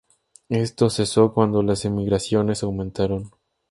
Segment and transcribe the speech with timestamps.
[0.49, 3.29] Esto cesó cuando las emigraciones aumentaron.